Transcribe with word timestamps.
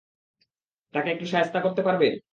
তাকে 0.93 1.09
একটু 1.11 1.25
শায়েস্তা 1.25 1.59
করতে 1.61 1.81
পারবে? 1.83 2.07